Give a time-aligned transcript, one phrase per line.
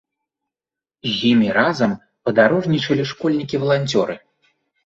[1.11, 1.93] З імі разам
[2.31, 4.21] падарожнічалі школьнікі-валанцёры.